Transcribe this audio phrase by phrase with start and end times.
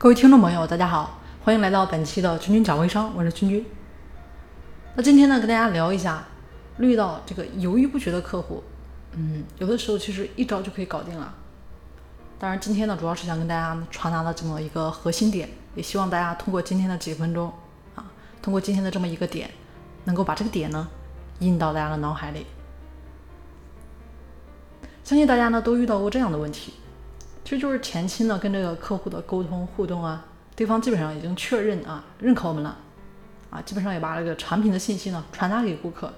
[0.00, 3.66] 各位听众朋友，大家好，欢迎来到本期的君君讲微商，我是君君。
[4.94, 6.22] 那今天呢，跟大家聊一下，
[6.78, 8.62] 遇到这个犹豫不决的客户，
[9.14, 11.34] 嗯，有的时候其实一招就可以搞定了。
[12.38, 17.52] 当然，今天呢，主要是想跟大家传达的这么一个核心点，也希望大家通过今天的几分钟
[17.96, 18.06] 啊，
[18.40, 19.50] 通过今天的这么一个点，
[20.04, 20.86] 能够把这个点呢
[21.40, 22.46] 印到大家的脑海里。
[25.02, 26.74] 相信大家呢都遇到过这样的问题。
[27.48, 30.22] 其实就是前期呢跟这个客户的沟通互动啊，
[30.54, 32.76] 对方基本上已经确认啊认可我们了，
[33.48, 36.12] 啊基本上也把这个产品的信息呢传达给顾客，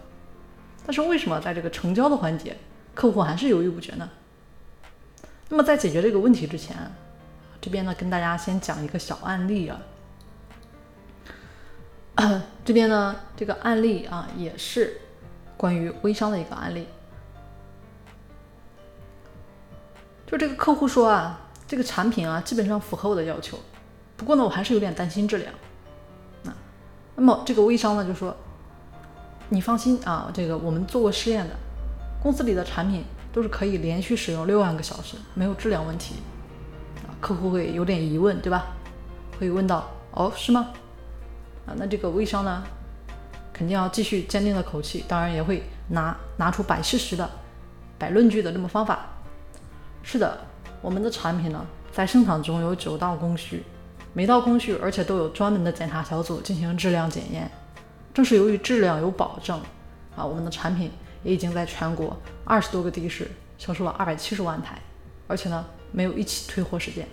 [0.85, 2.57] 但是为什么在这个成交的环节，
[2.97, 4.11] 客户还是犹豫不决呢？
[5.51, 6.77] 那么在解决这个问题之前，
[7.61, 9.81] 这边呢跟大家先讲一个小案例啊，
[12.65, 15.01] 这边呢这个案例啊也是
[15.57, 16.89] 关于微商的一个案例。
[20.31, 23.59] 就这个客户说啊，这个产品啊基本上符合我的要求，
[24.17, 25.53] 不过呢我还是有点担心质量。
[26.45, 26.53] 那
[27.17, 28.37] 那么这个微商呢就说，
[29.49, 31.57] 你放心啊，这个我们做过试验的，
[32.23, 36.15] 公司里的产品都是可以连续使用六万个小时，没有质量问题。
[37.05, 38.67] 啊，客户会有点疑问，对吧？
[39.41, 40.69] 会问到，哦是吗？
[41.67, 42.63] 啊，那这个微商呢，
[43.53, 47.29] 肯定要继续坚定的口气，当然也会拿拿出摆事实的、
[47.99, 49.07] 摆论据的这么方法。
[50.03, 50.39] 是的，
[50.81, 53.63] 我们的产品呢，在生产中有九道工序，
[54.13, 57.51] 每道工序而且都有专门的检查小组进行质量检验。
[58.13, 59.61] 正是由于质量有保证，
[60.17, 60.91] 啊，我们的产品
[61.23, 64.81] 也已经在全国二十多个地市销售了二百七十万台，
[65.29, 67.07] 而且呢，没有一起退货事件。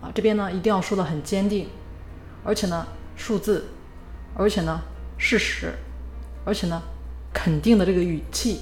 [0.00, 1.68] 啊，这边呢一定要说的很坚定，
[2.42, 3.66] 而且呢数字，
[4.34, 4.80] 而且呢
[5.18, 5.74] 事实，
[6.44, 6.82] 而且呢
[7.32, 8.60] 肯定的这个语气。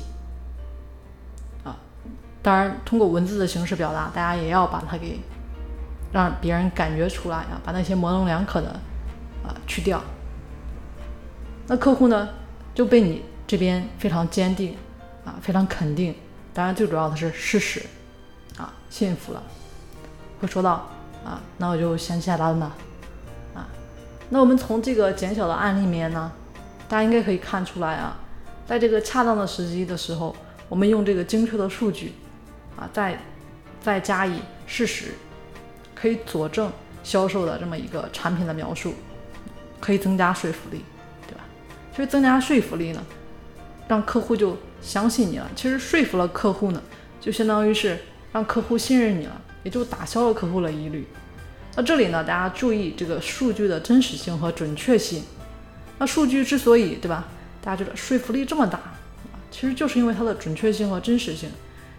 [2.41, 5.19] 当然，通过文字的形式表达，大家也要把它给
[6.13, 8.69] 让别人感觉出来啊，把那些模棱两可的
[9.45, 10.01] 啊去掉。
[11.67, 12.29] 那客户呢
[12.75, 14.77] 就被你这边非常坚定
[15.25, 16.15] 啊，非常肯定，
[16.55, 17.85] 当然最主要的是事实
[18.57, 19.43] 啊，信服了。
[20.41, 20.89] 会说到
[21.25, 22.77] 啊，那我就先下单吧
[23.55, 23.69] 啊。
[24.31, 26.31] 那我们从这个减小的案例里面呢，
[26.89, 28.17] 大家应该可以看出来啊，
[28.65, 30.35] 在这个恰当的时机的时候，
[30.69, 32.15] 我们用这个精确的数据。
[32.79, 33.19] 啊，再
[33.83, 35.15] 再加以事实，
[35.95, 36.71] 可以佐证
[37.03, 38.95] 销售的这么一个产品的描述，
[39.81, 40.85] 可以增加说服力，
[41.27, 41.41] 对吧？
[41.91, 43.05] 其实增加说服力呢，
[43.89, 45.51] 让客户就相信你了。
[45.57, 46.81] 其实说服了客户呢，
[47.21, 47.99] 就相当于是
[48.33, 51.07] 让客户信任你了，也就打消了客户的疑虑。
[51.75, 55.25] 那这里呢，大家注意这个数据的真实性和准确性。
[55.99, 57.27] 那数据之所以对吧，
[57.61, 58.81] 大家觉得说服力这么大，
[59.51, 61.51] 其实就是因为它的准确性和真实性。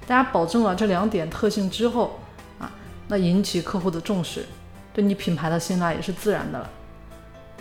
[0.09, 2.19] 大家保证了这两点特性之后，
[2.57, 2.71] 啊，
[3.09, 4.43] 那引起客户的重视，
[4.91, 6.67] 对你品牌的信赖也是自然的了。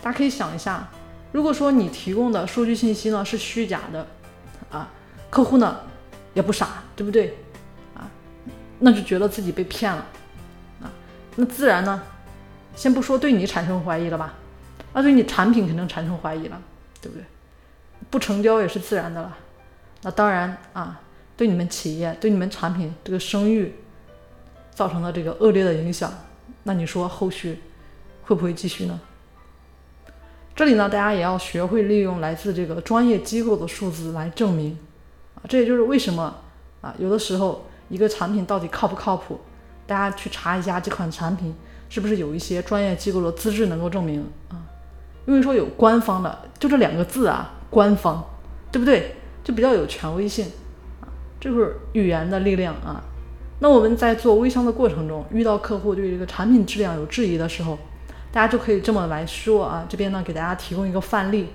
[0.01, 0.89] 大家可以想一下，
[1.31, 4.07] 如果说你提供的数据信息呢是虚假的，
[4.71, 4.89] 啊，
[5.29, 5.81] 客户呢
[6.33, 7.37] 也不傻，对不对？
[7.95, 8.09] 啊，
[8.79, 10.03] 那就觉得自己被骗了，
[10.81, 10.89] 啊，
[11.35, 12.01] 那自然呢，
[12.75, 14.33] 先不说对你产生怀疑了吧，
[14.91, 16.59] 那对你产品肯定产生怀疑了，
[16.99, 17.23] 对不对？
[18.09, 19.37] 不成交也是自然的了。
[20.01, 20.99] 那当然啊。
[21.39, 23.73] 对你们企业、对你们产品这个声誉
[24.71, 26.11] 造成了这个恶劣的影响，
[26.63, 27.61] 那你说后续
[28.23, 28.99] 会不会继续呢？
[30.53, 34.77] 这里呢，大家也要学会利用来自这个专业机构的数字来证明
[35.35, 36.35] 啊，这也就是为什么
[36.81, 39.39] 啊，有的时候一个产品到底靠不靠谱，
[39.87, 41.55] 大家去查一下这款产品
[41.87, 44.59] 是不是有一些专业机构的资质能够证明啊，
[45.25, 48.21] 因为说有官方的，就这两个字啊，官方，
[48.73, 49.15] 对不对？
[49.41, 50.51] 就比较有权威性。
[51.39, 53.01] 这就是语言的力量啊！
[53.59, 57.77] 那我们在做微商的过程中，遇到客户对这个产品质量有质疑的时候，
[58.31, 59.85] 大家就可以这么来说啊。
[59.87, 61.47] 这边呢，给大家提供一个范例，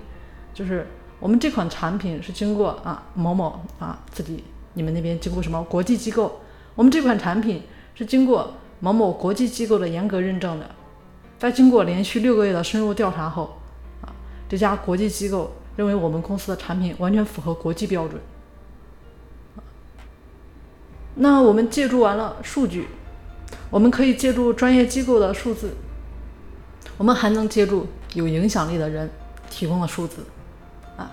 [0.53, 0.87] 就是
[1.19, 6.39] 我们这款产品是经过啊某某啊自己你们那边经过什么国际机构，
[6.75, 7.61] 我们这款产品
[7.93, 10.69] 是经过某某国际机构的严格认证的，
[11.37, 13.57] 在经过连续六个月的深入调查后，
[14.01, 14.09] 啊
[14.49, 18.19] 这家国际机构认为我们公司的产品完全符合国际标准。
[21.15, 22.87] 那我们借助完了数据，
[23.69, 25.73] 我们可以借助专业机构的数字，
[26.97, 29.09] 我们还能借助有影响力的人
[29.49, 30.25] 提供的数字，
[30.97, 31.09] 啊，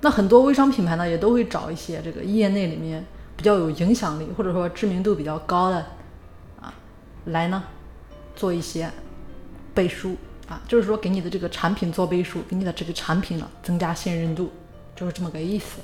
[0.00, 3.04] 那很多微商品牌呢也都会找一些这个业内里面
[3.36, 5.76] 比较有影响力或者说知名度比较高的
[6.60, 6.72] 啊，
[7.26, 7.62] 来呢
[8.34, 8.90] 做一些
[9.74, 10.16] 背书
[10.48, 14.50] 啊，就是说给你的这个产品做背书，给你的这个产品呢增加信任度，
[14.94, 15.80] 就是这么个意思。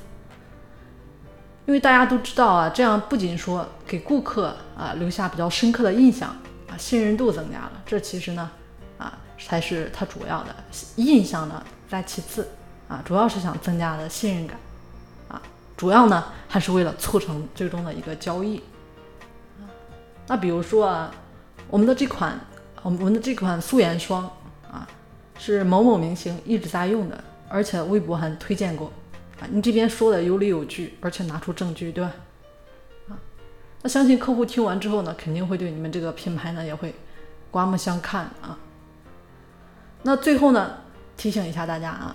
[1.65, 6.31] 因为大家都知道啊，这样不仅说给顾客啊留下比较深刻的印象
[6.69, 7.73] 啊，信任度增加了。
[7.87, 8.51] 这其实呢，
[8.99, 10.55] 啊，才是它主要的
[10.97, 12.49] 印象呢，在其次
[12.89, 14.59] 啊，主要是想增加的信任感
[15.29, 15.41] 啊，
[15.77, 18.61] 主要呢还是为了促成最终的一个交易。
[20.27, 21.15] 那比如说啊，
[21.69, 22.39] 我们的这款
[22.83, 24.29] 我们的这款素颜霜
[24.69, 24.87] 啊，
[25.39, 28.91] 是某某明星一直在用的，而且微博还推荐过
[29.51, 32.13] 你这边说的有理有据，而且拿出证据，对吧？
[33.09, 33.19] 啊
[33.83, 36.95] 那相信客户听完之后呢，肯定会对你们这个品牌呢也会
[37.51, 38.57] 刮目相看啊。
[40.03, 40.79] 那最后呢，
[41.17, 42.15] 提醒一下大家啊，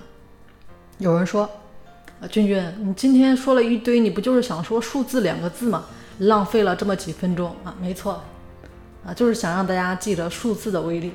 [0.97, 1.49] 有人说
[2.21, 5.85] 啊，君君，你今天说了一堆，你不就是想说数字两个字吗？
[6.19, 8.23] 浪费了这么几分钟啊，没错
[9.05, 11.13] 啊，就是想让大家记得数字的威力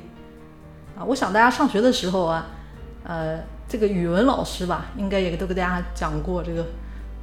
[0.96, 1.02] 啊。
[1.04, 2.46] 我想大家上学的时候啊，
[3.04, 6.62] 呃，这个语文老师吧，应该也都给大家讲过这个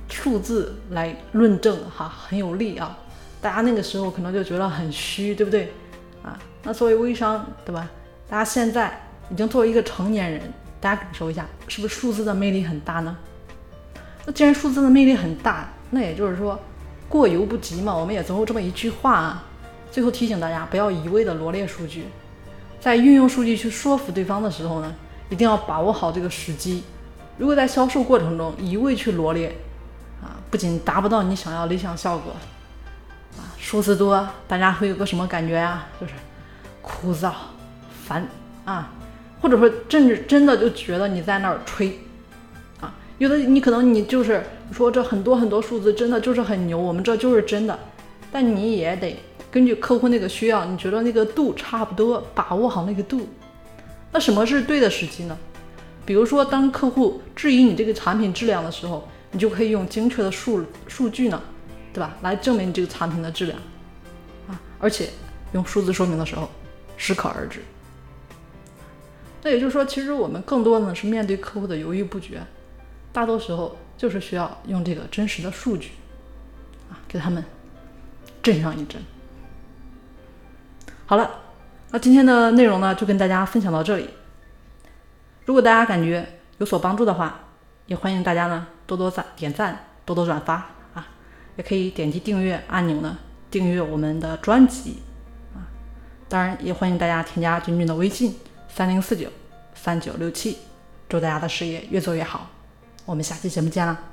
[0.10, 2.98] 数字来论证哈，很有力啊。
[3.40, 5.72] 大家那个时候可能就觉得很虚，对不对？
[6.24, 7.88] 啊，那作为微商，对吧？
[8.28, 9.00] 大家现在
[9.30, 10.42] 已经作为一个成年人，
[10.82, 13.16] 大家感受一下，是不是数字的魅力很大呢？
[14.26, 16.60] 那既然数字的魅力很大，那也就是说，
[17.08, 17.96] 过犹不及嘛。
[17.96, 19.44] 我们也总有这么一句话啊。
[19.92, 22.06] 最后提醒大家，不要一味的罗列数据，
[22.80, 24.96] 在运用数据去说服对方的时候呢，
[25.30, 26.84] 一定要把握好这个时机。
[27.38, 29.56] 如果在销售过程中一味去罗列，
[30.22, 32.34] 啊，不仅达不到你想要理想效果。
[33.38, 35.86] 啊数字多，大家会有个什么感觉呀？
[36.02, 36.14] 就是
[36.82, 37.32] 枯燥、
[38.06, 38.28] 烦
[38.66, 38.92] 啊，
[39.42, 42.00] 或者说甚至真的就觉得你在那儿吹
[42.82, 42.94] 啊。
[43.20, 47.78] 有的你可能你就是说这很多很多数字真的就是很牛，我们这就是真的，
[48.32, 49.18] 但你也得
[49.52, 53.28] 根据客户那个需要，你觉得那个度差不多，把握好那个度。
[54.12, 55.38] 那什么是对的时机呢？
[56.06, 61.42] 比如说当客户质疑你这个产品质量的时候，你就可以用精确的数数据呢。
[61.92, 62.16] 对吧？
[62.22, 63.60] 来证明你这个产品的质量
[64.48, 65.10] 啊，而且
[65.54, 66.48] 用数字说明的时候
[66.98, 67.64] 适可而止。
[69.42, 72.44] 那也就是说，其实我们更多的呢是面对客户的犹豫不决，
[73.12, 75.90] 大多时候就是需要用这个真实的数据
[76.92, 77.44] 啊，给他们
[78.44, 79.02] 震上一震。
[81.08, 81.42] 好了，
[81.92, 84.10] 那今天的内容呢，就跟大家分享到这里。
[85.46, 87.40] 如果大家感觉有所帮助的话，
[87.88, 90.54] 也欢迎大家呢多多赞点赞，多多转发
[90.94, 91.08] 啊。
[91.56, 93.18] 也可以点击订阅按钮呢，
[93.50, 95.00] 订阅我们的专辑
[95.56, 95.66] 啊。
[96.28, 98.36] 当然，也欢迎大家添加君君的微信
[98.68, 99.28] 三零四九
[99.74, 100.58] 三九六七，
[101.08, 102.50] 祝大家的事业越做越好。
[103.06, 104.09] 我们下期节目见啦！